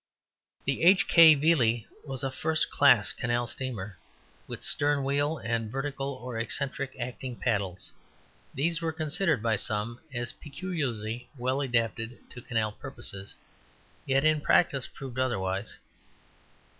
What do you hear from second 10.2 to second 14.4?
peculiarly well adapted to canal purposes, yet